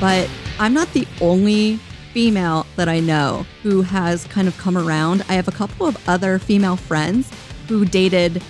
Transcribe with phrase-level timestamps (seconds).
[0.00, 0.28] but
[0.58, 1.76] I'm not the only
[2.12, 5.24] female that I know who has kind of come around.
[5.28, 7.30] I have a couple of other female friends
[7.68, 8.42] who dated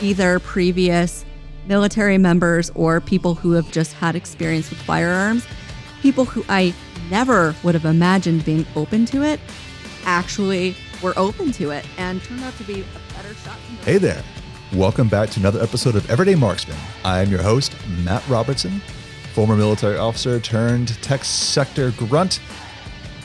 [0.00, 1.24] either previous
[1.66, 5.46] military members or people who have just had experience with firearms.
[6.02, 6.74] People who I
[7.10, 9.40] never would have imagined being open to it
[10.04, 13.56] actually were open to it and turned out to be a better shot.
[13.84, 14.22] Hey there.
[14.74, 16.76] Welcome back to another episode of Everyday Marksman.
[17.02, 18.82] I am your host, Matt Robertson,
[19.38, 22.40] former military officer turned tech sector grunt,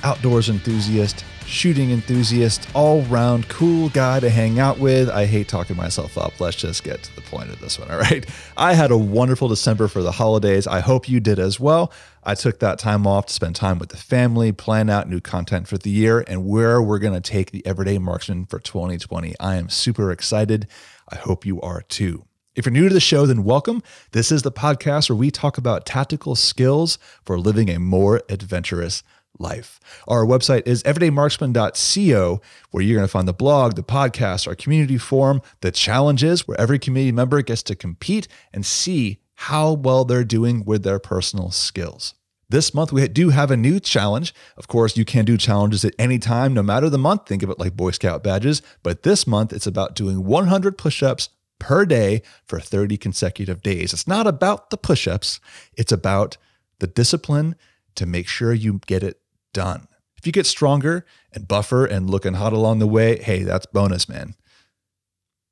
[0.03, 5.09] outdoors enthusiast, shooting enthusiast, all round cool guy to hang out with.
[5.09, 6.39] I hate talking myself up.
[6.39, 8.23] Let's just get to the point of this one, all right?
[8.55, 10.67] I had a wonderful December for the holidays.
[10.67, 11.91] I hope you did as well.
[12.23, 15.67] I took that time off to spend time with the family, plan out new content
[15.67, 19.33] for the year, and where we're going to take the Everyday Marksman for 2020.
[19.39, 20.67] I am super excited.
[21.09, 22.25] I hope you are too.
[22.55, 23.81] If you're new to the show, then welcome.
[24.11, 29.01] This is the podcast where we talk about tactical skills for living a more adventurous
[29.39, 29.79] life.
[30.07, 34.99] Our website is everydaymarksman.co, where you're going to find the blog, the podcast, our community
[34.99, 40.23] forum, the challenges where every community member gets to compete and see how well they're
[40.23, 42.13] doing with their personal skills.
[42.49, 44.31] This month, we do have a new challenge.
[44.57, 47.25] Of course, you can do challenges at any time, no matter the month.
[47.25, 48.61] Think of it like Boy Scout badges.
[48.83, 51.29] But this month, it's about doing 100 push ups
[51.63, 53.93] per day for 30 consecutive days.
[53.93, 55.39] It's not about the push ups,
[55.77, 56.35] it's about
[56.79, 57.55] the discipline
[57.95, 59.21] to make sure you get it
[59.53, 59.87] done.
[60.17, 64.09] If you get stronger and buffer and looking hot along the way, hey, that's bonus,
[64.09, 64.35] man.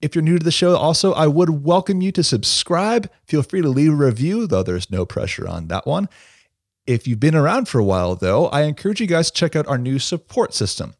[0.01, 3.09] If you're new to the show, also, I would welcome you to subscribe.
[3.23, 6.09] Feel free to leave a review, though there's no pressure on that one.
[6.85, 9.67] If you've been around for a while, though, I encourage you guys to check out
[9.67, 10.95] our new support system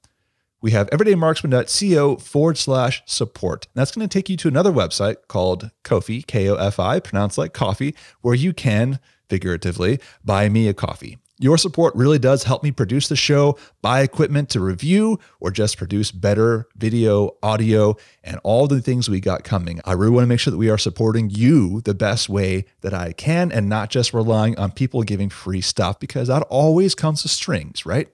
[0.62, 3.68] we have everydaymarksman.co forward slash support.
[3.74, 7.38] That's going to take you to another website called Ko-fi, K O F I, pronounced
[7.38, 11.18] like coffee, where you can, figuratively, buy me a coffee.
[11.40, 15.76] Your support really does help me produce the show, buy equipment to review, or just
[15.76, 19.82] produce better video, audio, and all the things we got coming.
[19.84, 22.94] I really want to make sure that we are supporting you the best way that
[22.94, 27.24] I can and not just relying on people giving free stuff because that always comes
[27.24, 28.10] with strings, right?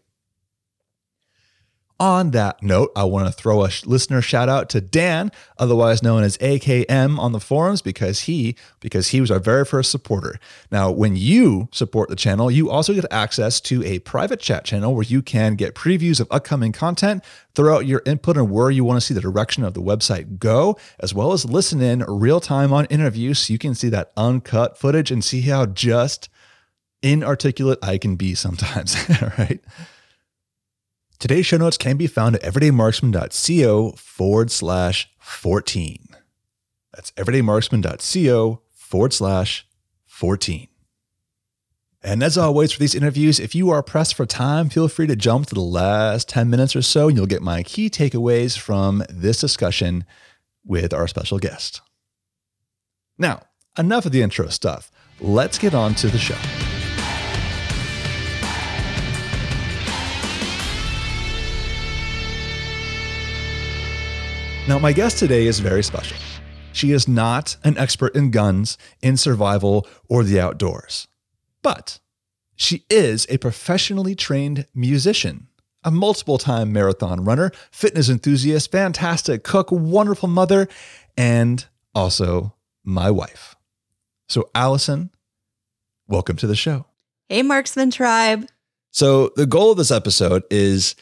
[1.99, 6.21] On that note, I want to throw a listener shout out to Dan, otherwise known
[6.21, 10.39] as AKM on the forums because he because he was our very first supporter.
[10.71, 14.93] Now, when you support the channel, you also get access to a private chat channel
[14.93, 17.23] where you can get previews of upcoming content,
[17.55, 20.37] throw out your input on where you want to see the direction of the website
[20.37, 24.11] go, as well as listen in real time on interviews so you can see that
[24.15, 26.29] uncut footage and see how just
[27.01, 28.95] inarticulate I can be sometimes,
[29.39, 29.61] right?
[31.19, 36.07] Today's show notes can be found at everydaymarksman.co forward slash 14.
[36.93, 39.67] That's everydaymarksman.co forward slash
[40.05, 40.67] 14.
[42.03, 45.15] And as always, for these interviews, if you are pressed for time, feel free to
[45.15, 49.03] jump to the last 10 minutes or so, and you'll get my key takeaways from
[49.09, 50.05] this discussion
[50.63, 51.81] with our special guest.
[53.17, 53.41] Now,
[53.77, 54.91] enough of the intro stuff.
[55.19, 56.37] Let's get on to the show.
[64.67, 66.17] Now, my guest today is very special.
[66.73, 71.07] She is not an expert in guns, in survival, or the outdoors,
[71.61, 72.01] but
[72.57, 75.47] she is a professionally trained musician,
[75.85, 80.67] a multiple time marathon runner, fitness enthusiast, fantastic cook, wonderful mother,
[81.15, 83.55] and also my wife.
[84.27, 85.11] So, Allison,
[86.09, 86.87] welcome to the show.
[87.29, 88.49] Hey, Marksman Tribe.
[88.91, 90.95] So, the goal of this episode is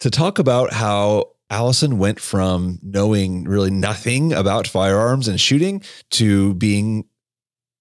[0.00, 6.54] to talk about how Allison went from knowing really nothing about firearms and shooting to
[6.54, 7.04] being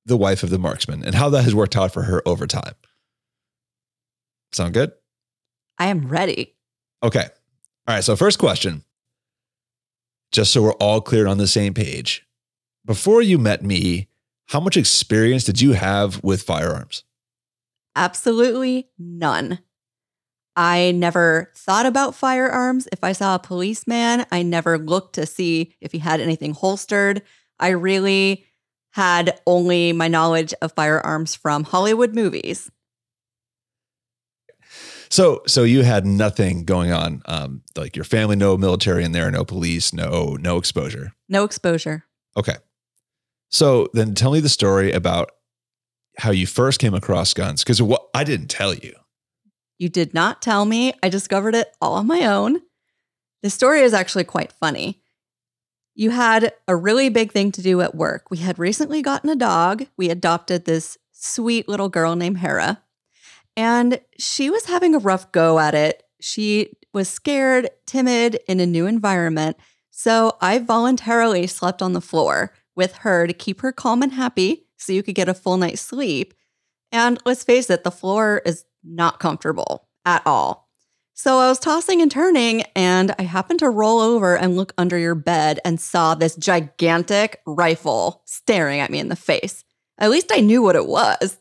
[0.05, 2.75] the wife of the marksman and how that has worked out for her over time.
[4.51, 4.91] Sound good?
[5.79, 6.55] I am ready.
[7.03, 7.27] Okay.
[7.87, 8.03] All right.
[8.03, 8.83] So, first question,
[10.31, 12.25] just so we're all clear on the same page.
[12.85, 14.07] Before you met me,
[14.47, 17.03] how much experience did you have with firearms?
[17.95, 19.59] Absolutely none.
[20.55, 22.87] I never thought about firearms.
[22.91, 27.21] If I saw a policeman, I never looked to see if he had anything holstered.
[27.59, 28.45] I really
[28.91, 32.71] had only my knowledge of firearms from Hollywood movies.
[35.09, 39.29] So, so you had nothing going on, um, like your family, no military in there,
[39.29, 42.05] no police, no, no exposure, no exposure.
[42.35, 42.55] Okay.
[43.49, 45.31] So then, tell me the story about
[46.17, 48.93] how you first came across guns, because what I didn't tell you.
[49.77, 50.93] You did not tell me.
[51.03, 52.61] I discovered it all on my own.
[53.43, 55.01] The story is actually quite funny.
[55.93, 58.29] You had a really big thing to do at work.
[58.29, 59.85] We had recently gotten a dog.
[59.97, 62.81] We adopted this sweet little girl named Hera.
[63.55, 66.03] And she was having a rough go at it.
[66.19, 69.57] She was scared, timid in a new environment.
[69.89, 74.67] So I voluntarily slept on the floor with her to keep her calm and happy
[74.77, 76.33] so you could get a full night's sleep.
[76.91, 80.69] And let's face it, the floor is not comfortable at all.
[81.13, 84.97] So I was tossing and turning, and I happened to roll over and look under
[84.97, 89.63] your bed and saw this gigantic rifle staring at me in the face.
[89.97, 91.37] At least I knew what it was.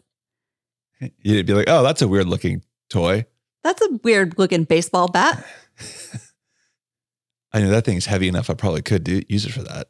[1.19, 3.27] You'd be like, oh, that's a weird looking toy.
[3.65, 5.45] That's a weird looking baseball bat.
[7.53, 8.51] I know that thing's heavy enough.
[8.51, 9.89] I probably could do, use it for that.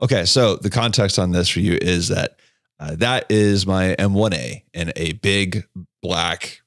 [0.00, 2.38] Okay, so the context on this for you is that
[2.78, 5.66] uh, that is my M1A in a big
[6.06, 6.60] black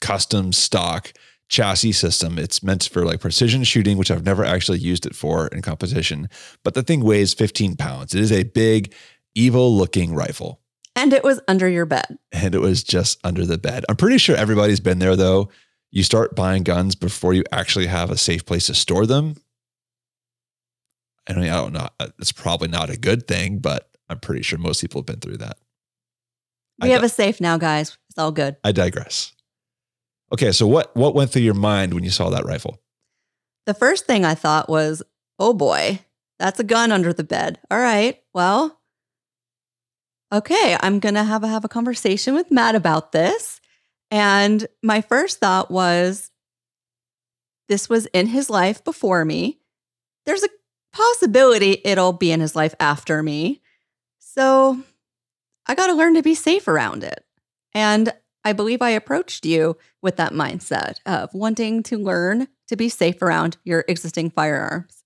[0.00, 1.12] custom stock
[1.48, 2.38] chassis system.
[2.38, 6.28] It's meant for like precision shooting, which I've never actually used it for in competition.
[6.62, 8.14] But the thing weighs 15 pounds.
[8.14, 8.94] It is a big,
[9.34, 10.60] evil looking rifle.
[10.94, 12.18] And it was under your bed.
[12.30, 13.84] And it was just under the bed.
[13.88, 15.50] I'm pretty sure everybody's been there though.
[15.90, 19.34] You start buying guns before you actually have a safe place to store them.
[21.28, 21.88] I mean, I don't know.
[21.98, 25.20] Uh, it's probably not a good thing, but I'm pretty sure most people have been
[25.20, 25.58] through that.
[26.80, 27.98] We I have a safe now, guys.
[28.18, 28.56] It's all good.
[28.64, 29.32] I digress.
[30.32, 32.82] Okay, so what what went through your mind when you saw that rifle?
[33.64, 35.04] The first thing I thought was,
[35.38, 36.00] "Oh boy,
[36.40, 38.20] that's a gun under the bed." All right.
[38.34, 38.80] Well,
[40.32, 43.60] okay, I'm going to have a, have a conversation with Matt about this.
[44.10, 46.32] And my first thought was
[47.68, 49.60] this was in his life before me.
[50.26, 50.48] There's a
[50.92, 53.62] possibility it'll be in his life after me.
[54.18, 54.82] So,
[55.68, 57.24] I got to learn to be safe around it.
[57.74, 58.12] And
[58.44, 63.20] I believe I approached you with that mindset of wanting to learn to be safe
[63.20, 65.04] around your existing firearms.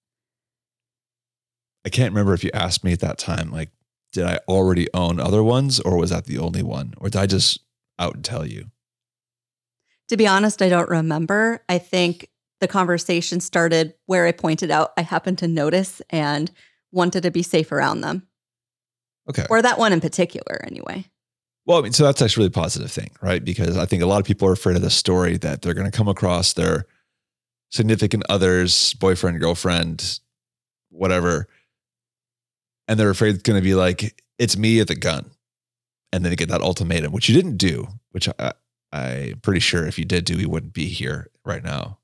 [1.84, 3.70] I can't remember if you asked me at that time, like,
[4.12, 6.94] did I already own other ones or was that the only one?
[6.98, 7.58] Or did I just
[7.98, 8.66] out and tell you?
[10.08, 11.64] To be honest, I don't remember.
[11.68, 12.28] I think
[12.60, 16.50] the conversation started where I pointed out I happened to notice and
[16.92, 18.28] wanted to be safe around them.
[19.28, 19.46] Okay.
[19.48, 21.06] Or that one in particular, anyway.
[21.64, 23.44] Well, I mean, so that's actually a really positive thing, right?
[23.44, 25.90] Because I think a lot of people are afraid of the story that they're going
[25.90, 26.86] to come across their
[27.70, 30.20] significant others, boyfriend, girlfriend,
[30.90, 31.48] whatever,
[32.88, 35.30] and they're afraid it's going to be like, it's me at the gun.
[36.12, 38.52] And then they get that ultimatum, which you didn't do, which I,
[38.92, 41.98] I'm pretty sure if you did do, we wouldn't be here right now.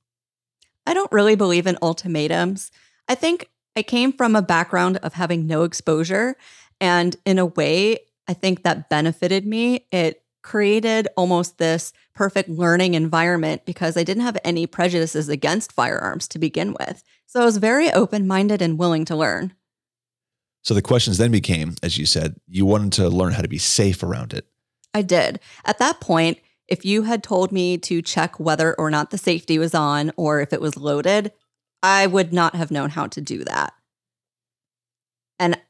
[0.87, 2.70] I don't really believe in ultimatums.
[3.08, 6.37] I think I came from a background of having no exposure.
[6.81, 9.86] And in a way, I think that benefited me.
[9.90, 16.28] It created almost this perfect learning environment because I didn't have any prejudices against firearms
[16.28, 17.02] to begin with.
[17.26, 19.54] So I was very open minded and willing to learn.
[20.62, 23.58] So the questions then became, as you said, you wanted to learn how to be
[23.58, 24.46] safe around it.
[24.92, 25.40] I did.
[25.64, 29.58] At that point, if you had told me to check whether or not the safety
[29.58, 31.32] was on or if it was loaded,
[31.82, 33.72] I would not have known how to do that.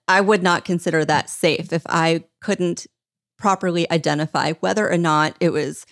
[0.08, 2.86] I would not consider that safe if I couldn't
[3.38, 5.86] properly identify whether or not it was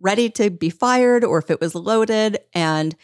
[0.00, 2.40] ready to be fired or if it was loaded.
[2.52, 2.94] And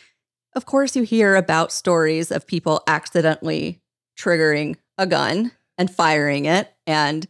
[0.55, 3.81] of course, you hear about stories of people accidentally
[4.19, 6.71] triggering a gun and firing it.
[6.87, 7.27] And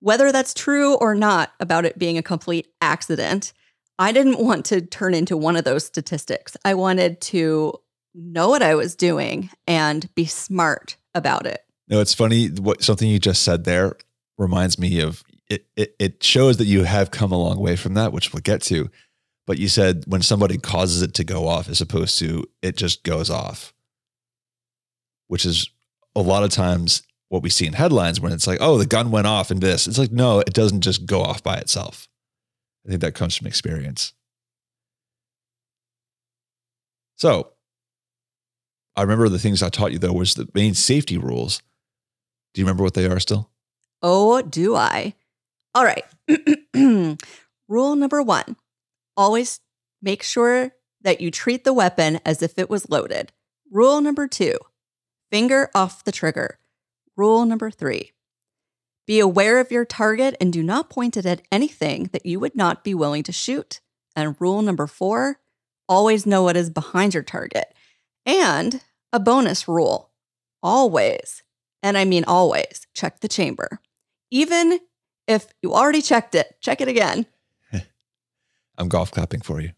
[0.00, 3.52] whether that's true or not about it being a complete accident,
[3.98, 6.56] I didn't want to turn into one of those statistics.
[6.64, 7.74] I wanted to
[8.14, 11.65] know what I was doing and be smart about it.
[11.88, 12.48] No, it's funny.
[12.48, 13.96] What something you just said there
[14.38, 15.94] reminds me of it, it.
[15.98, 18.90] It shows that you have come a long way from that, which we'll get to.
[19.46, 23.04] But you said when somebody causes it to go off, as opposed to it just
[23.04, 23.72] goes off,
[25.28, 25.70] which is
[26.16, 29.10] a lot of times what we see in headlines when it's like, oh, the gun
[29.10, 29.86] went off and this.
[29.86, 32.08] It's like, no, it doesn't just go off by itself.
[32.84, 34.12] I think that comes from experience.
[37.16, 37.52] So
[38.94, 41.62] I remember the things I taught you though was the main safety rules
[42.56, 43.50] do you remember what they are still?
[44.00, 45.12] Oh, do I?
[45.74, 46.06] All right.
[47.68, 48.56] Rule number one
[49.14, 49.60] always
[50.00, 50.72] make sure
[51.02, 53.30] that you treat the weapon as if it was loaded.
[53.70, 54.56] Rule number two
[55.30, 56.58] finger off the trigger.
[57.14, 58.12] Rule number three
[59.06, 62.56] be aware of your target and do not point it at anything that you would
[62.56, 63.80] not be willing to shoot.
[64.16, 65.40] And rule number four
[65.90, 67.74] always know what is behind your target.
[68.24, 68.80] And
[69.12, 70.10] a bonus rule
[70.62, 71.42] always
[71.82, 73.80] and I mean always, check the chamber.
[74.30, 74.80] Even
[75.26, 77.26] if you already checked it, check it again.
[78.78, 79.72] I'm golf clapping for you.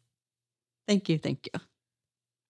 [0.86, 1.18] Thank you.
[1.18, 1.60] Thank you.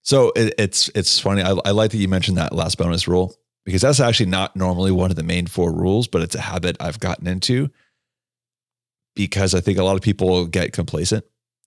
[0.02, 1.42] So it, it's it's funny.
[1.42, 4.92] I, I like that you mentioned that last bonus rule because that's actually not normally
[4.92, 7.68] one of the main four rules, but it's a habit I've gotten into
[9.14, 11.24] because I think a lot of people get complacent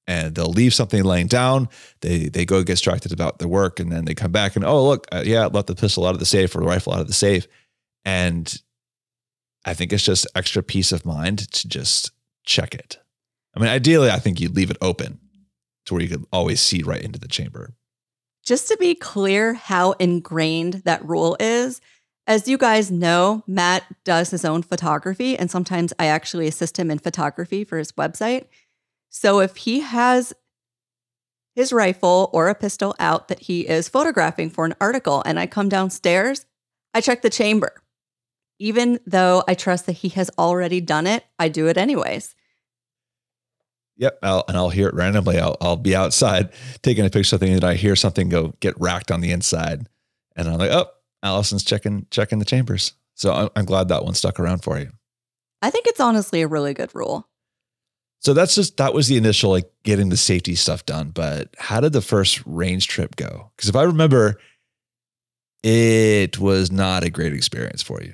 [0.08, 1.70] and they'll leave something laying down.
[2.00, 4.88] They they go get distracted about their work, and then they come back and oh
[4.88, 7.02] look, uh, yeah, I left the pistol out of the safe or the rifle out
[7.02, 7.48] of the safe,
[8.06, 8.62] and
[9.66, 12.12] I think it's just extra peace of mind to just
[12.46, 13.00] check it.
[13.56, 15.20] I mean, ideally, I think you'd leave it open
[15.86, 17.74] to where you could always see right into the chamber.
[18.44, 21.80] Just to be clear how ingrained that rule is,
[22.28, 26.90] as you guys know, Matt does his own photography, and sometimes I actually assist him
[26.90, 28.46] in photography for his website.
[29.10, 30.34] So if he has
[31.54, 35.48] his rifle or a pistol out that he is photographing for an article and I
[35.48, 36.46] come downstairs,
[36.94, 37.81] I check the chamber.
[38.62, 42.36] Even though I trust that he has already done it, I do it anyways.
[43.98, 45.40] Yep, I'll, and I'll hear it randomly.
[45.40, 46.52] I'll, I'll be outside
[46.84, 49.88] taking a picture of something, and I hear something go get racked on the inside,
[50.36, 50.86] and I'm like, "Oh,
[51.24, 54.92] Allison's checking checking the chambers." So I'm, I'm glad that one stuck around for you.
[55.64, 57.28] I think it's honestly a really good rule.
[58.20, 61.10] So that's just that was the initial like getting the safety stuff done.
[61.10, 63.52] But how did the first range trip go?
[63.56, 64.40] Because if I remember,
[65.64, 68.14] it was not a great experience for you.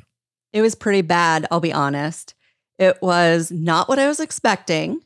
[0.58, 2.34] It was pretty bad, I'll be honest.
[2.80, 5.02] It was not what I was expecting.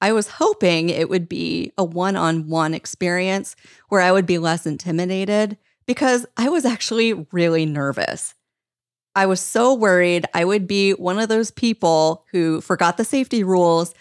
[0.00, 3.54] I was hoping it would be a one on one experience
[3.88, 8.34] where I would be less intimidated because I was actually really nervous.
[9.14, 13.44] I was so worried I would be one of those people who forgot the safety
[13.44, 13.94] rules.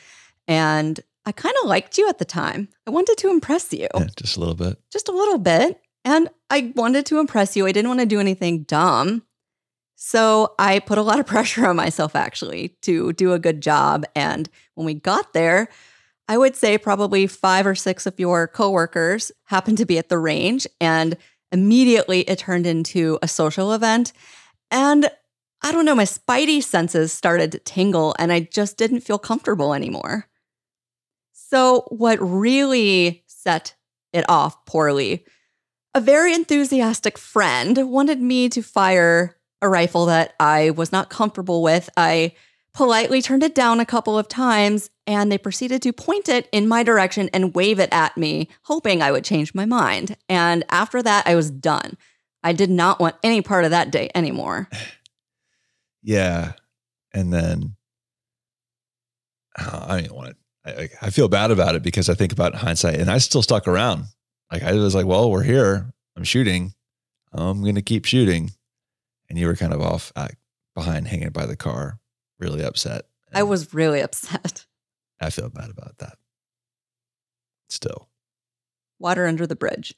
[0.48, 2.68] And I kind of liked you at the time.
[2.88, 3.90] I wanted to impress you.
[3.94, 4.80] Yeah, just a little bit.
[4.92, 5.80] Just a little bit.
[6.04, 7.68] And I wanted to impress you.
[7.68, 9.22] I didn't want to do anything dumb.
[10.06, 14.04] So I put a lot of pressure on myself actually to do a good job.
[14.18, 15.70] And when we got there,
[16.28, 20.18] I would say probably five or six of your coworkers happened to be at the
[20.18, 20.68] range.
[20.82, 21.16] And
[21.54, 24.12] immediately it turned into a social event.
[24.70, 25.10] And
[25.62, 29.74] I don't know, my spidey senses started to tingle and I just didn't feel comfortable
[29.74, 30.28] anymore.
[31.32, 33.76] So, what really set
[34.12, 35.24] it off poorly,
[35.94, 41.62] a very enthusiastic friend wanted me to fire a rifle that I was not comfortable
[41.64, 41.90] with.
[41.98, 42.34] I
[42.74, 46.68] politely turned it down a couple of times and they proceeded to point it in
[46.68, 50.18] my direction and wave it at me, hoping I would change my mind.
[50.28, 51.98] And after that, I was done.
[52.44, 54.70] I did not want any part of that day anymore.
[56.06, 56.52] Yeah.
[57.14, 57.78] And then
[59.58, 62.56] uh, I mean, want to, I, I feel bad about it because I think about
[62.56, 64.06] hindsight and I still stuck around.
[64.52, 65.94] Like I was like, well, we're here.
[66.16, 66.74] I'm shooting.
[67.32, 68.52] I'm going to keep shooting.
[69.34, 70.28] And you were kind of off uh,
[70.76, 71.98] behind hanging by the car,
[72.38, 73.06] really upset.
[73.34, 74.68] I was really upset.
[75.20, 76.20] I feel bad about that.
[77.68, 78.10] Still.
[79.00, 79.96] Water under the bridge.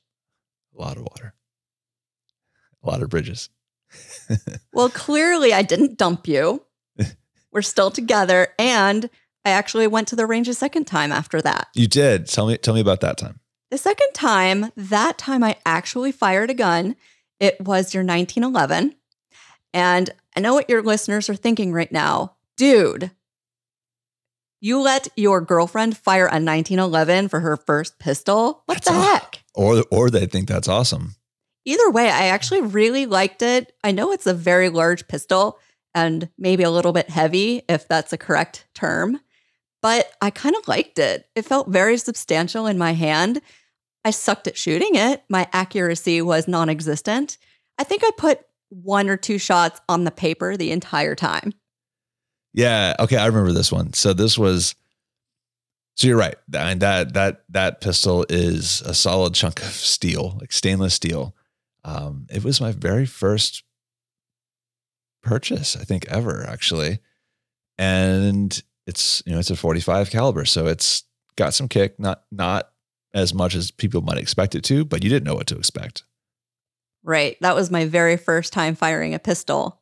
[0.74, 1.34] A lot of water.
[2.82, 3.50] A lot of bridges.
[4.74, 6.63] well, clearly I didn't dump you.
[7.51, 8.48] We're still together.
[8.58, 9.10] And
[9.44, 11.68] I actually went to the range a second time after that.
[11.74, 12.27] You did.
[12.30, 13.42] Tell me tell me about that time.
[13.70, 16.96] The second time, that time I actually fired a gun.
[17.42, 18.96] It was your 1911.
[19.75, 22.38] And I know what your listeners are thinking right now.
[22.55, 23.12] Dude,
[24.62, 28.63] you let your girlfriend fire a 1911 for her first pistol?
[28.67, 29.44] What that's the heck?
[29.53, 31.15] Or or they think that's awesome.
[31.65, 33.74] Either way, I actually really liked it.
[33.84, 35.60] I know it's a very large pistol
[35.94, 39.20] and maybe a little bit heavy if that's a correct term,
[39.82, 41.27] but I kind of liked it.
[41.36, 43.41] It felt very substantial in my hand.
[44.05, 45.24] I sucked at shooting it.
[45.27, 47.38] My accuracy was non-existent.
[47.77, 48.39] I think I put
[48.82, 51.53] one or two shots on the paper the entire time.
[52.53, 52.96] Yeah.
[53.00, 53.17] Okay.
[53.17, 53.94] I remember this one.
[53.94, 54.75] So this was.
[55.96, 56.36] So you're right.
[56.50, 61.36] That that that that pistol is a solid chunk of steel, like stainless steel.
[61.86, 63.63] Um, it was my very first
[65.22, 67.00] purchase, I think, ever actually,
[67.77, 71.03] and it's you know it's a 45 caliber, so it's
[71.38, 72.00] got some kick.
[72.00, 72.72] Not not
[73.13, 76.03] as much as people might expect it to, but you didn't know what to expect.
[77.05, 77.38] Right.
[77.41, 79.79] That was my very first time firing a pistol.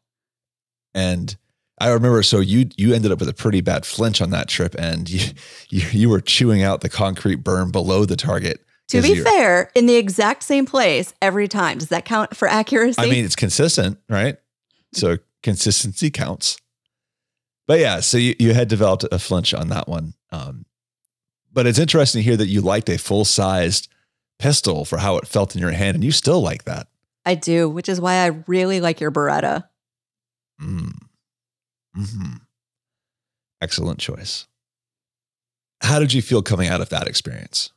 [0.94, 1.36] And
[1.80, 4.76] I remember so you you ended up with a pretty bad flinch on that trip
[4.78, 5.32] and you
[5.70, 8.60] you, you were chewing out the concrete berm below the target.
[8.90, 11.80] To be fair, in the exact same place every time.
[11.80, 13.02] Does that count for accuracy?
[13.02, 14.38] I mean, it's consistent, right?
[14.94, 16.58] So consistency counts.
[17.66, 20.14] But yeah, so you, you had developed a flinch on that one.
[20.32, 20.66] Um,
[21.52, 23.88] but it's interesting to hear that you liked a full sized
[24.38, 26.88] pistol for how it felt in your hand, and you still like that.
[27.26, 29.64] I do, which is why I really like your Beretta.
[30.62, 30.94] Mm.
[31.98, 32.34] Mm-hmm.
[33.62, 34.48] Excellent choice.
[35.82, 37.72] How did you feel coming out of that experience?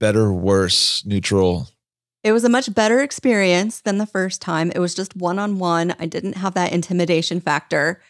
[0.00, 1.68] Better, worse, neutral?
[2.22, 4.70] It was a much better experience than the first time.
[4.74, 5.94] It was just one on one.
[5.98, 8.02] I didn't have that intimidation factor.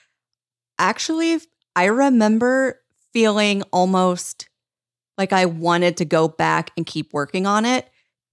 [0.79, 1.41] Actually,
[1.77, 2.81] I remember
[3.13, 4.49] feeling almost
[5.17, 7.89] like I wanted to go back and keep working on it.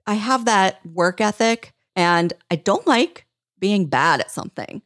[0.08, 3.26] I have that work ethic and I don't like
[3.60, 4.82] being bad at something.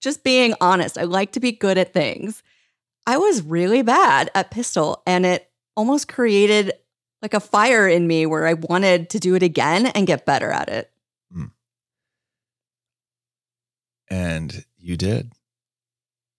[0.00, 2.42] Just being honest, I like to be good at things.
[3.06, 6.72] I was really bad at pistol and it almost created
[7.22, 10.50] like a fire in me where I wanted to do it again and get better
[10.50, 10.90] at it.
[11.34, 11.50] Mm.
[14.10, 15.32] And you did.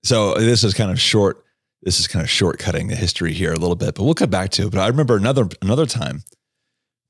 [0.03, 1.43] So this is kind of short.
[1.81, 4.51] This is kind of shortcutting the history here a little bit, but we'll come back
[4.51, 4.71] to it.
[4.71, 6.23] But I remember another another time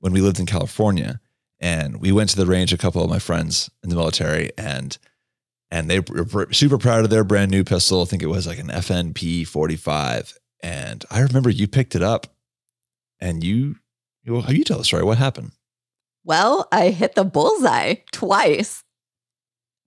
[0.00, 1.20] when we lived in California
[1.60, 4.98] and we went to the range, a couple of my friends in the military, and
[5.70, 8.02] and they were super proud of their brand new pistol.
[8.02, 10.38] I think it was like an FNP 45.
[10.62, 12.28] And I remember you picked it up
[13.20, 13.76] and you,
[14.22, 15.02] you, you tell the story.
[15.02, 15.52] What happened?
[16.24, 18.84] Well, I hit the bullseye twice.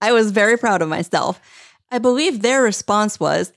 [0.00, 1.40] I was very proud of myself.
[1.90, 3.52] I believe their response was,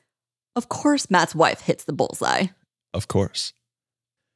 [0.56, 2.48] Of course, Matt's wife hits the bullseye.
[2.94, 3.54] Of course.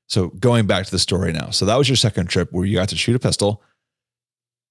[0.08, 1.50] So going back to the story now.
[1.50, 3.62] So that was your second trip where you got to shoot a pistol.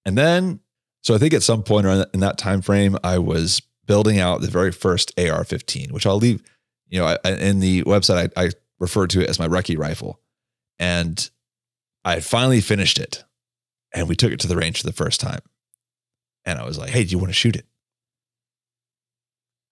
[0.06, 0.60] And then,
[1.02, 4.46] so I think at some point in that time frame, I was building out the
[4.46, 6.42] very first AR-15, which I'll leave,
[6.88, 10.20] you know, in the website, I, I refer to it as my recce rifle.
[10.78, 11.28] And
[12.04, 13.24] I had finally finished it.
[13.92, 15.40] And we took it to the range for the first time.
[16.44, 17.66] And I was like, hey, do you want to shoot it?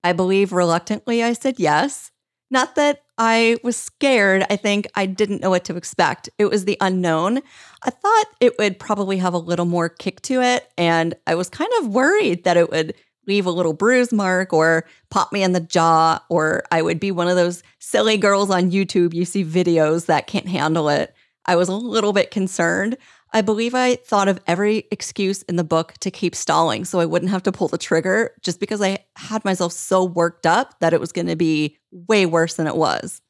[0.03, 2.11] I believe reluctantly I said yes.
[2.51, 4.45] Not that I was scared.
[4.51, 6.29] I think I didn't know what to expect.
[6.39, 7.41] It was the unknown.
[7.83, 10.69] I thought it would probably have a little more kick to it.
[10.77, 12.95] And I was kind of worried that it would
[13.27, 17.11] leave a little bruise mark or pop me in the jaw, or I would be
[17.11, 19.15] one of those silly girls on YouTube.
[19.15, 21.15] You see videos that can't handle it.
[21.47, 22.97] I was a little bit concerned.
[23.35, 27.05] I believe I thought of every excuse in the book to keep stalling so I
[27.05, 30.93] wouldn't have to pull the trigger just because I had myself so worked up that
[30.93, 33.21] it was going to be way worse than it was.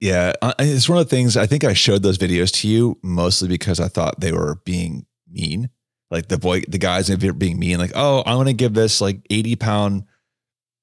[0.00, 3.48] Yeah, it's one of the things I think I showed those videos to you mostly
[3.48, 5.70] because I thought they were being mean.
[6.10, 9.20] Like the boy, the guys being mean, like, oh, I'm going to give this like
[9.30, 10.04] 80 pound,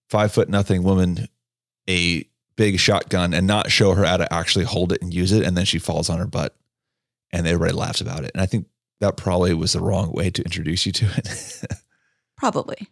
[0.10, 1.28] five foot nothing woman
[1.88, 5.46] a big shotgun and not show her how to actually hold it and use it.
[5.46, 6.56] And then she falls on her butt
[7.34, 8.32] and everybody laughs about it.
[8.34, 8.68] And I think
[9.02, 11.64] that probably was the wrong way to introduce you to it.
[12.38, 12.88] probably.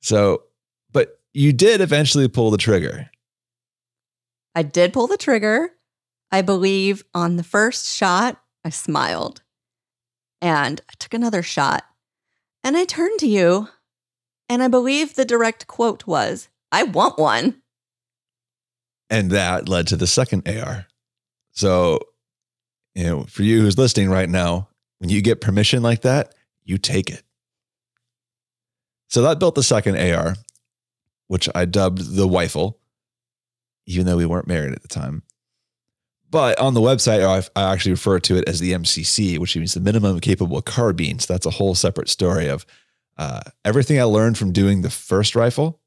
[0.00, 0.44] So,
[0.90, 3.10] but you did eventually pull the trigger.
[4.54, 5.70] I did pull the trigger.
[6.32, 9.42] I believe on the first shot, I smiled
[10.40, 11.84] and I took another shot.
[12.64, 13.68] And I turned to you,
[14.48, 17.62] and I believe the direct quote was, I want one.
[19.08, 20.86] And that led to the second AR.
[21.52, 22.00] So
[22.98, 26.34] you know, for you who's listening right now, when you get permission like that,
[26.64, 27.22] you take it.
[29.06, 30.34] So that built the second AR,
[31.28, 32.74] which I dubbed the Weifel,
[33.86, 35.22] even though we weren't married at the time.
[36.28, 39.80] But on the website, I actually refer to it as the MCC, which means the
[39.80, 41.20] minimum capable carbine.
[41.20, 42.66] So that's a whole separate story of
[43.16, 45.80] uh, everything I learned from doing the first rifle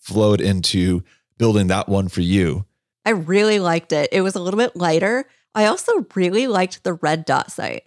[0.00, 1.04] flowed into
[1.36, 2.64] building that one for you.
[3.04, 4.08] I really liked it.
[4.12, 5.26] It was a little bit lighter,
[5.56, 7.84] I also really liked the red dot sight.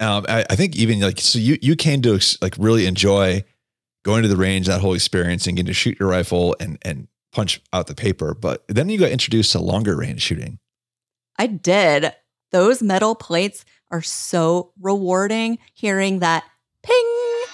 [0.00, 3.44] Um, I, I, think even like so you you came to like really enjoy
[4.02, 7.06] going to the range, that whole experience, and getting to shoot your rifle and and
[7.32, 8.34] punch out the paper.
[8.34, 10.58] But then you got introduced to longer range shooting.
[11.38, 12.12] I did.
[12.50, 15.58] Those metal plates are so rewarding.
[15.72, 16.44] Hearing that
[16.82, 17.44] ping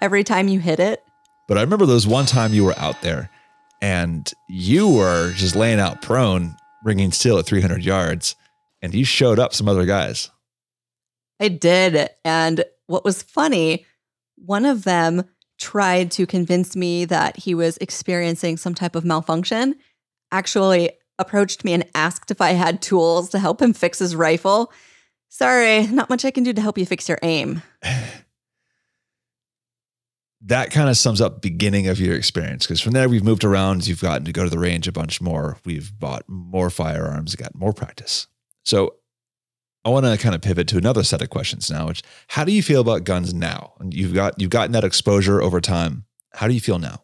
[0.00, 1.04] every time you hit it.
[1.46, 3.30] But I remember those one time you were out there
[3.80, 8.34] and you were just laying out prone, ringing steel at 300 yards
[8.86, 10.30] and you showed up some other guys.
[11.40, 12.08] I did.
[12.24, 13.84] And what was funny,
[14.36, 15.24] one of them
[15.58, 19.74] tried to convince me that he was experiencing some type of malfunction,
[20.30, 24.72] actually approached me and asked if I had tools to help him fix his rifle.
[25.30, 27.62] Sorry, not much I can do to help you fix your aim.
[30.42, 33.86] that kind of sums up beginning of your experience because from there we've moved around
[33.86, 37.54] you've gotten to go to the range a bunch more we've bought more firearms got
[37.54, 38.28] more practice
[38.66, 38.96] so
[39.84, 42.50] I want to kind of pivot to another set of questions now, which how do
[42.50, 43.74] you feel about guns now?
[43.78, 46.04] And you've got you've gotten that exposure over time.
[46.32, 47.02] How do you feel now?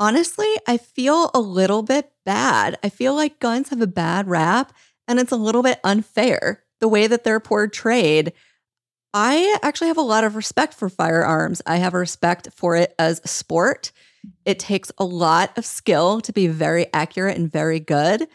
[0.00, 2.76] Honestly, I feel a little bit bad.
[2.82, 4.72] I feel like guns have a bad rap
[5.06, 8.32] and it's a little bit unfair the way that they're portrayed.
[9.14, 11.62] I actually have a lot of respect for firearms.
[11.64, 13.92] I have respect for it as a sport.
[14.44, 18.26] It takes a lot of skill to be very accurate and very good.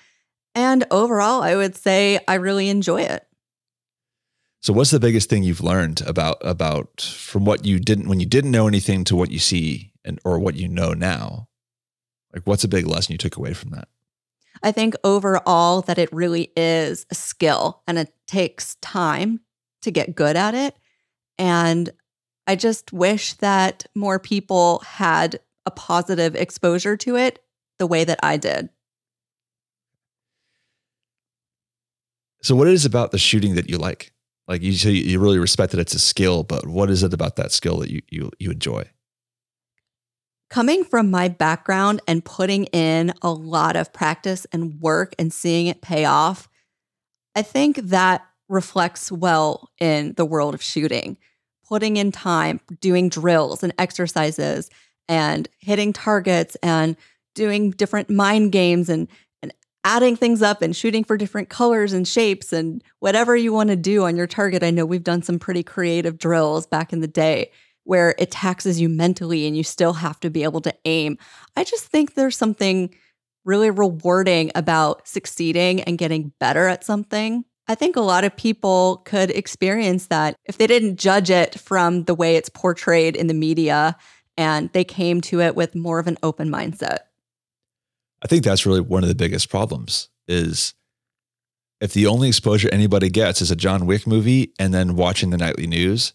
[0.57, 3.27] And overall, I would say I really enjoy it.
[4.59, 8.25] So what's the biggest thing you've learned about about from what you didn't when you
[8.25, 11.47] didn't know anything to what you see and or what you know now?
[12.33, 13.87] Like, what's a big lesson you took away from that?
[14.63, 19.41] I think overall that it really is a skill and it takes time
[19.83, 20.75] to get good at it.
[21.37, 21.91] And
[22.47, 27.43] I just wish that more people had a positive exposure to it
[27.77, 28.69] the way that I did.
[32.47, 34.13] So, what is about the shooting that you like?
[34.47, 37.36] Like you say, you really respect that it's a skill, but what is it about
[37.36, 38.86] that skill that you you you enjoy?
[40.49, 45.67] Coming from my background and putting in a lot of practice and work and seeing
[45.67, 46.47] it pay off,
[47.36, 51.17] I think that reflects well in the world of shooting.
[51.67, 54.69] Putting in time, doing drills and exercises,
[55.10, 56.95] and hitting targets and
[57.36, 59.10] doing different mind games and and
[59.83, 63.75] adding things up and shooting for different colors and shapes and whatever you want to
[63.75, 64.63] do on your target.
[64.63, 67.51] I know we've done some pretty creative drills back in the day
[67.83, 71.17] where it taxes you mentally and you still have to be able to aim.
[71.55, 72.93] I just think there's something
[73.45, 77.45] really rewarding about succeeding and getting better at something.
[77.69, 82.03] I think a lot of people could experience that if they didn't judge it from
[82.03, 83.95] the way it's portrayed in the media
[84.37, 86.99] and they came to it with more of an open mindset.
[88.23, 90.73] I think that's really one of the biggest problems is
[91.80, 95.38] if the only exposure anybody gets is a John Wick movie and then watching the
[95.38, 96.13] nightly news,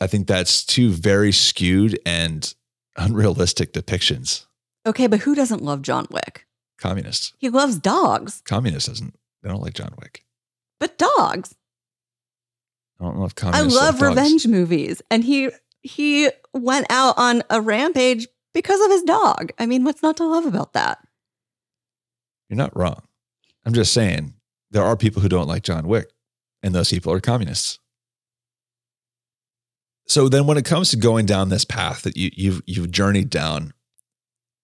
[0.00, 2.52] I think that's two very skewed and
[2.96, 4.46] unrealistic depictions.
[4.86, 6.46] Okay, but who doesn't love John Wick?
[6.78, 7.32] Communists.
[7.38, 8.42] He loves dogs.
[8.44, 9.14] Communists doesn't.
[9.42, 10.24] They don't like John Wick.
[10.80, 11.54] But dogs.
[13.00, 13.76] I don't know if I communists.
[13.78, 14.16] love like dogs.
[14.16, 15.02] revenge movies.
[15.10, 15.50] And he
[15.82, 19.52] he went out on a rampage because of his dog.
[19.58, 20.98] I mean, what's not to love about that?
[22.48, 23.02] You're not wrong.
[23.66, 24.34] I'm just saying
[24.70, 26.10] there are people who don't like John Wick,
[26.62, 27.78] and those people are communists.
[30.06, 33.30] So then, when it comes to going down this path that you, you've you've journeyed
[33.30, 33.72] down,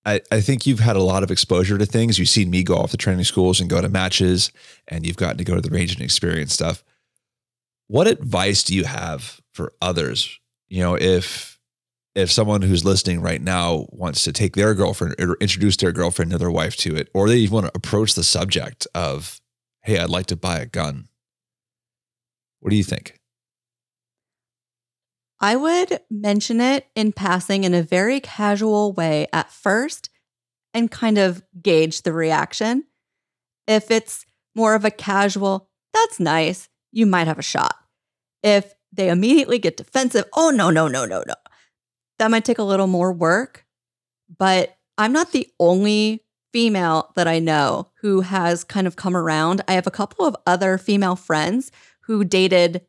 [0.05, 2.19] I, I think you've had a lot of exposure to things.
[2.19, 4.53] You've seen me go off to training schools and go to matches,
[4.89, 6.85] and you've gotten to go to the range and experience stuff.
[7.89, 10.39] What advice do you have for others?
[10.69, 11.60] You know, if
[12.15, 16.33] if someone who's listening right now wants to take their girlfriend or introduce their girlfriend
[16.33, 19.41] or their wife to it, or they even want to approach the subject of,
[19.83, 21.09] hey, I'd like to buy a gun.
[22.61, 23.19] What do you think?
[25.41, 30.11] I would mention it in passing in a very casual way at first
[30.75, 32.85] and kind of gauge the reaction.
[33.67, 37.75] If it's more of a casual, that's nice, you might have a shot.
[38.43, 41.35] If they immediately get defensive, oh, no, no, no, no, no,
[42.21, 43.65] that might take a little more work.
[44.39, 49.63] But I'm not the only female that I know who has kind of come around.
[49.67, 52.83] I have a couple of other female friends who dated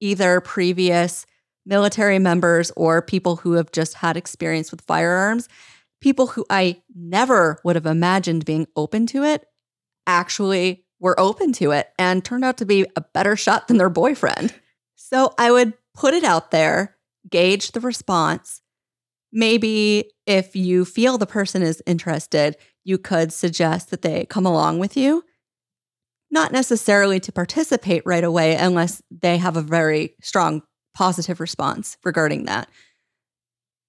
[0.00, 1.24] either previous
[1.64, 5.48] military members or people who have just had experience with firearms,
[6.00, 9.44] people who I never would have imagined being open to it
[10.08, 13.90] actually were open to it and turned out to be a better shot than their
[13.90, 14.52] boyfriend.
[14.96, 16.96] So I would put it out there,
[17.32, 18.62] gauge the response.
[19.32, 24.78] Maybe if you feel the person is interested, you could suggest that they come along
[24.78, 25.24] with you.
[26.30, 30.62] Not necessarily to participate right away unless they have a very strong
[30.94, 32.68] positive response regarding that.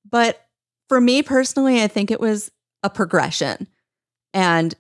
[0.09, 0.45] But
[0.89, 2.51] for me personally, I think it was
[2.81, 3.67] a progression.
[4.33, 4.73] And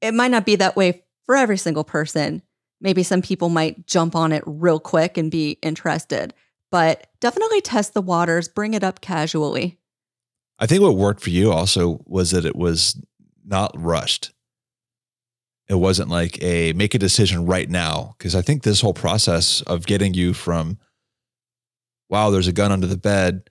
[0.00, 2.42] it might not be that way for every single person.
[2.80, 6.34] Maybe some people might jump on it real quick and be interested,
[6.72, 9.78] but definitely test the waters, bring it up casually.
[10.58, 13.00] I think what worked for you also was that it was
[13.44, 14.32] not rushed.
[15.68, 18.16] It wasn't like a make a decision right now.
[18.18, 20.78] Cause I think this whole process of getting you from,
[22.08, 23.50] wow, there's a gun under the bed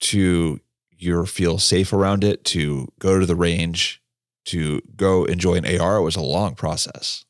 [0.00, 0.58] to
[0.96, 4.00] you feel safe around it, to go to the range,
[4.46, 7.24] to go enjoy an AR, it was a long process.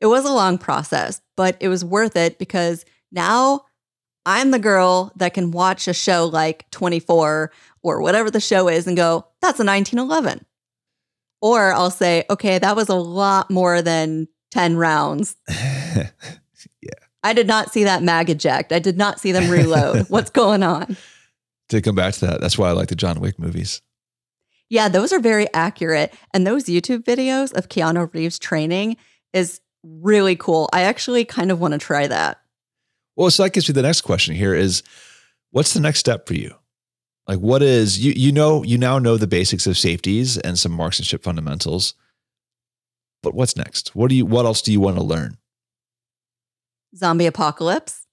[0.00, 3.62] It was a long process, but it was worth it because now
[4.28, 7.50] I'm the girl that can watch a show like 24
[7.82, 10.44] or whatever the show is and go, that's a 1911.
[11.40, 15.34] Or I'll say, okay, that was a lot more than 10 rounds.
[15.48, 16.10] yeah.
[17.22, 18.70] I did not see that mag eject.
[18.70, 20.06] I did not see them reload.
[20.10, 20.98] What's going on?
[21.70, 23.80] To come back to that, that's why I like the John Wick movies.
[24.68, 26.12] Yeah, those are very accurate.
[26.34, 28.98] And those YouTube videos of Keanu Reeves training
[29.32, 30.68] is really cool.
[30.74, 32.42] I actually kind of want to try that.
[33.18, 34.84] Well, so that gets me the next question here is
[35.50, 36.54] what's the next step for you?
[37.26, 40.70] Like what is you you know you now know the basics of safeties and some
[40.70, 41.94] marksmanship fundamentals.
[43.24, 43.96] But what's next?
[43.96, 45.36] What do you what else do you want to learn?
[46.94, 48.06] Zombie apocalypse?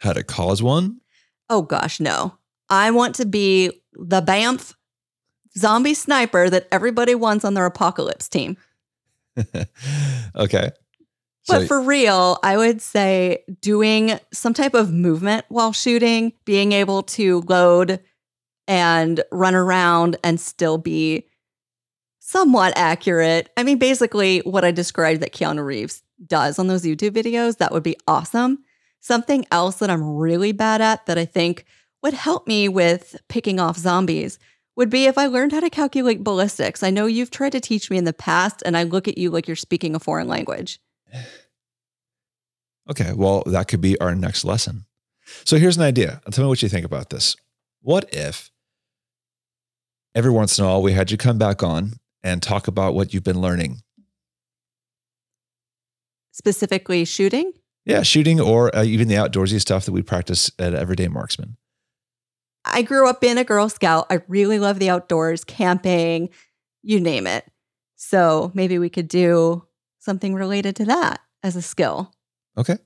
[0.00, 1.00] How to cause one?
[1.48, 2.36] Oh gosh, no.
[2.68, 4.74] I want to be the BAMF
[5.56, 8.58] zombie sniper that everybody wants on their apocalypse team.
[10.36, 10.72] okay.
[11.48, 17.02] But for real, I would say doing some type of movement while shooting, being able
[17.04, 18.00] to load
[18.68, 21.26] and run around and still be
[22.20, 23.50] somewhat accurate.
[23.56, 27.72] I mean, basically, what I described that Keanu Reeves does on those YouTube videos, that
[27.72, 28.62] would be awesome.
[29.00, 31.64] Something else that I'm really bad at that I think
[32.02, 34.38] would help me with picking off zombies
[34.76, 36.82] would be if I learned how to calculate ballistics.
[36.82, 39.30] I know you've tried to teach me in the past, and I look at you
[39.30, 40.80] like you're speaking a foreign language.
[42.90, 44.84] Okay, well, that could be our next lesson.
[45.44, 46.20] So here's an idea.
[46.30, 47.36] Tell me what you think about this.
[47.82, 48.50] What if
[50.14, 53.14] every once in a while we had you come back on and talk about what
[53.14, 53.82] you've been learning?
[56.32, 57.52] Specifically, shooting?
[57.84, 61.56] Yeah, shooting or uh, even the outdoorsy stuff that we practice at Everyday Marksman.
[62.64, 64.06] I grew up being a Girl Scout.
[64.10, 66.28] I really love the outdoors, camping,
[66.82, 67.44] you name it.
[67.96, 69.66] So maybe we could do
[70.00, 72.12] something related to that as a skill.
[72.58, 72.78] Okay.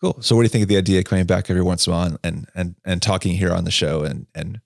[0.00, 0.18] Cool.
[0.20, 1.96] So what do you think of the idea of coming back every once in a
[1.96, 4.60] while and and and talking here on the show and and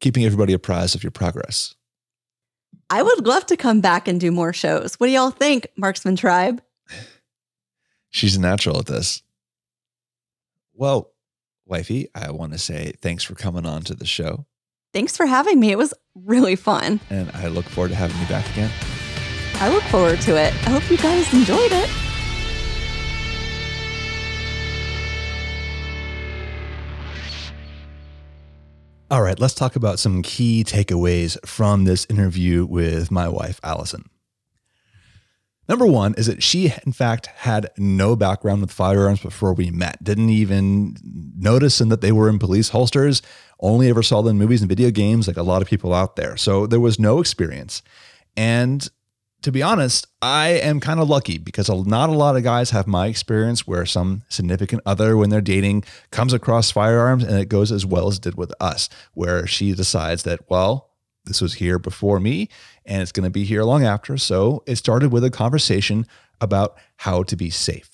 [0.00, 1.74] keeping everybody apprised of your progress?
[2.90, 4.94] I would love to come back and do more shows.
[4.94, 6.62] What do y'all think, Marksman Tribe?
[8.10, 9.22] She's a natural at this.
[10.72, 11.12] Well,
[11.66, 14.46] wifey, I want to say thanks for coming on to the show.
[14.94, 15.70] Thanks for having me.
[15.70, 17.00] It was really fun.
[17.10, 18.70] And I look forward to having you back again.
[19.60, 20.54] I look forward to it.
[20.66, 21.90] I hope you guys enjoyed it.
[29.10, 34.08] All right, let's talk about some key takeaways from this interview with my wife, Allison.
[35.68, 40.04] Number one is that she, in fact, had no background with firearms before we met,
[40.04, 40.96] didn't even
[41.36, 43.22] notice and that they were in police holsters,
[43.58, 46.14] only ever saw them in movies and video games, like a lot of people out
[46.14, 46.36] there.
[46.36, 47.82] So there was no experience.
[48.36, 48.88] And
[49.42, 52.86] to be honest, I am kind of lucky because not a lot of guys have
[52.86, 57.70] my experience where some significant other, when they're dating, comes across firearms and it goes
[57.70, 60.90] as well as it did with us, where she decides that, well,
[61.24, 62.48] this was here before me
[62.84, 64.16] and it's going to be here long after.
[64.16, 66.06] So it started with a conversation
[66.40, 67.90] about how to be safe.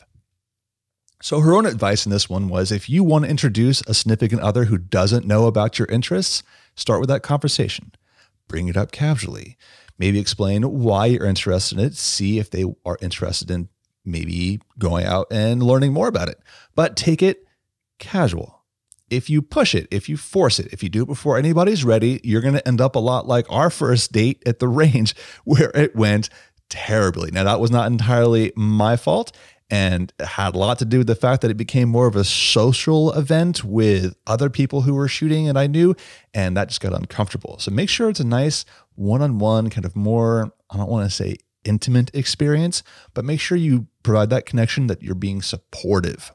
[1.21, 4.43] So her own advice in this one was if you want to introduce a significant
[4.43, 6.43] other who doesn't know about your interests,
[6.75, 7.93] start with that conversation.
[8.47, 9.57] Bring it up casually
[9.99, 13.69] maybe explain why you're interested in it, see if they are interested in
[14.05, 16.39] maybe going out and learning more about it.
[16.75, 17.47] But take it
[17.99, 18.63] casual.
[19.11, 22.21] If you push it, if you force it, if you do it before anybody's ready,
[22.25, 25.71] you're going to end up a lot like our first date at the range where
[25.75, 26.29] it went
[26.69, 27.31] terribly.
[27.31, 29.37] Now, that was not entirely my fault
[29.71, 32.25] and had a lot to do with the fact that it became more of a
[32.25, 35.95] social event with other people who were shooting and I knew,
[36.33, 37.59] and that just got uncomfortable.
[37.59, 41.09] So make sure it's a nice one on one, kind of more, I don't want
[41.09, 42.83] to say intimate experience,
[43.15, 46.33] but make sure you provide that connection that you're being supportive.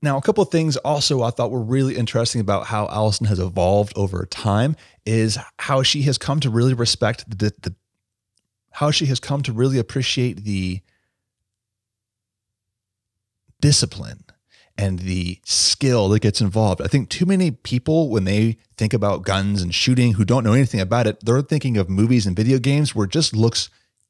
[0.00, 3.40] Now, a couple of things also I thought were really interesting about how Allison has
[3.40, 7.74] evolved over time is how she has come to really respect the, the
[8.72, 10.80] how she has come to really appreciate the
[13.60, 14.24] discipline
[14.76, 16.80] and the skill that gets involved.
[16.80, 20.52] I think too many people, when they think about guns and shooting who don't know
[20.52, 23.68] anything about it, they're thinking of movies and video games where it just looks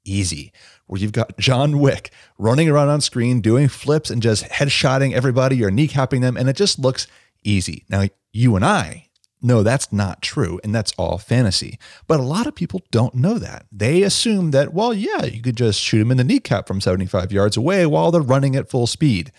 [0.09, 0.53] easy,
[0.87, 5.63] where you've got John Wick running around on screen, doing flips and just headshotting everybody
[5.63, 7.07] or kneecapping them, and it just looks
[7.45, 7.85] easy.
[7.89, 9.09] Now, you and I
[9.41, 11.79] know that's not true, and that's all fantasy.
[12.07, 13.67] But a lot of people don't know that.
[13.71, 17.33] They assume that, well, yeah, you could just shoot them in the kneecap from 75
[17.33, 19.33] yards away while they're running at full speed.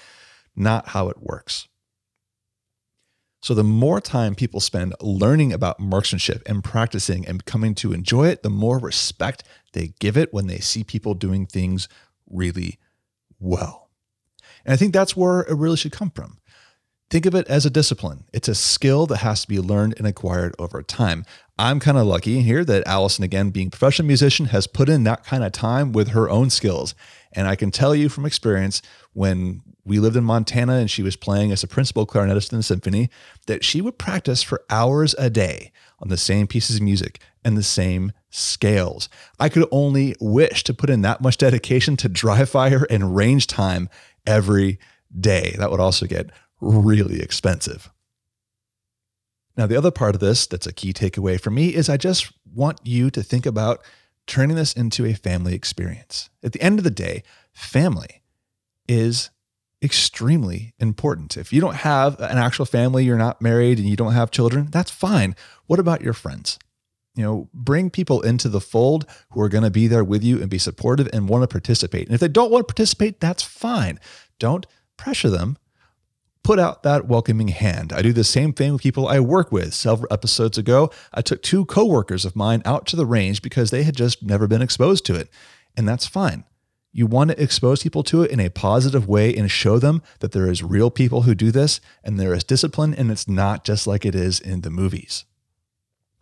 [0.55, 1.67] Not how it works.
[3.41, 8.27] So, the more time people spend learning about marksmanship and practicing and coming to enjoy
[8.27, 11.87] it, the more respect they give it when they see people doing things
[12.29, 12.79] really
[13.39, 13.89] well.
[14.65, 16.39] And I think that's where it really should come from.
[17.09, 18.25] Think of it as a discipline.
[18.33, 21.25] It's a skill that has to be learned and acquired over time.
[21.57, 25.05] I'm kind of lucky here that Allison, again, being a professional musician, has put in
[25.05, 26.93] that kind of time with her own skills.
[27.33, 31.15] And I can tell you from experience, when we lived in Montana and she was
[31.15, 33.09] playing as a principal clarinetist in the symphony,
[33.47, 37.57] that she would practice for hours a day on the same pieces of music and
[37.57, 39.09] the same scales.
[39.39, 43.47] I could only wish to put in that much dedication to dry fire and range
[43.47, 43.89] time
[44.27, 44.79] every
[45.19, 45.55] day.
[45.57, 46.29] That would also get
[46.61, 47.89] really expensive.
[49.57, 52.31] Now, the other part of this that's a key takeaway for me is I just
[52.53, 53.83] want you to think about
[54.27, 56.29] turning this into a family experience.
[56.43, 58.21] At the end of the day, family
[58.87, 59.31] is
[59.81, 61.37] extremely important.
[61.37, 64.67] If you don't have an actual family, you're not married, and you don't have children,
[64.71, 65.35] that's fine.
[65.67, 66.59] What about your friends?
[67.15, 70.41] You know, bring people into the fold who are going to be there with you
[70.41, 72.07] and be supportive and want to participate.
[72.07, 73.99] And if they don't want to participate, that's fine.
[74.37, 74.65] Don't
[74.97, 75.57] pressure them.
[76.43, 77.91] Put out that welcoming hand.
[77.91, 79.73] I do the same thing with people I work with.
[79.73, 83.83] Several episodes ago, I took two coworkers of mine out to the range because they
[83.83, 85.29] had just never been exposed to it.
[85.75, 86.45] And that's fine.
[86.91, 90.31] You want to expose people to it in a positive way and show them that
[90.31, 93.85] there is real people who do this and there is discipline and it's not just
[93.85, 95.25] like it is in the movies.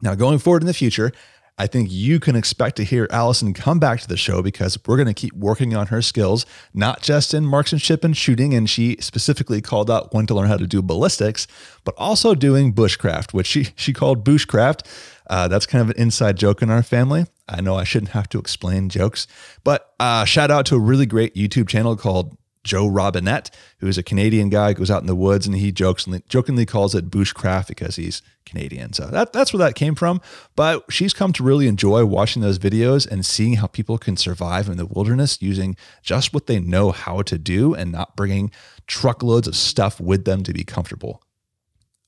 [0.01, 1.12] Now, going forward in the future,
[1.60, 4.97] I think you can expect to hear Allison come back to the show because we're
[4.97, 8.53] going to keep working on her skills, not just in marksmanship and shooting.
[8.53, 11.47] And she specifically called out when to learn how to do ballistics,
[11.84, 14.86] but also doing bushcraft, which she, she called bushcraft.
[15.29, 17.25] Uh, that's kind of an inside joke in our family.
[17.47, 19.27] I know I shouldn't have to explain jokes,
[19.63, 22.37] but uh, shout out to a really great YouTube channel called
[22.67, 26.65] Joe Robinet, who's a Canadian guy, goes out in the woods and he jokingly, jokingly
[26.65, 28.93] calls it bushcraft because he's Canadian.
[28.93, 30.21] So that, that's where that came from.
[30.55, 34.67] But she's come to really enjoy watching those videos and seeing how people can survive
[34.67, 38.51] in the wilderness using just what they know how to do and not bringing
[38.85, 41.23] truckloads of stuff with them to be comfortable.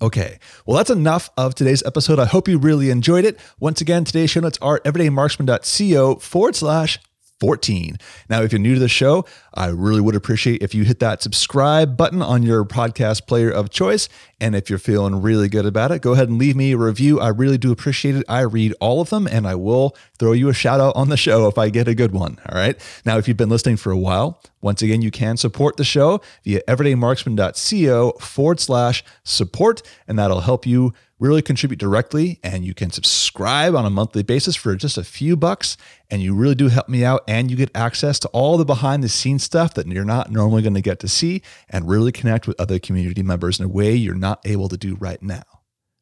[0.02, 2.20] Okay, well, that's enough of today's episode.
[2.20, 3.38] I hope you really enjoyed it.
[3.60, 7.00] Once again, today's show notes are everydaymarksman.co forward slash
[7.40, 7.98] 14.
[8.30, 11.22] Now, if you're new to the show, I really would appreciate if you hit that
[11.24, 14.10] subscribe button on your podcast player of choice.
[14.42, 17.20] And if you're feeling really good about it, go ahead and leave me a review.
[17.20, 18.26] I really do appreciate it.
[18.28, 21.18] I read all of them and I will throw you a shout out on the
[21.18, 22.38] show if I get a good one.
[22.50, 22.80] All right.
[23.06, 26.22] Now, if you've been listening for a while, once again, you can support the show
[26.44, 32.90] via everydaymarksman.co forward slash support, and that'll help you really contribute directly and you can
[32.90, 35.76] subscribe on a monthly basis for just a few bucks
[36.10, 39.04] and you really do help me out and you get access to all the behind
[39.04, 42.48] the scenes stuff that you're not normally going to get to see and really connect
[42.48, 45.44] with other community members in a way you're not able to do right now.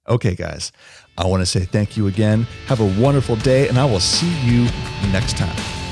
[0.08, 0.72] Okay guys,
[1.18, 2.44] I want to say thank you again.
[2.68, 4.70] Have a wonderful day and I will see you
[5.12, 5.87] next time.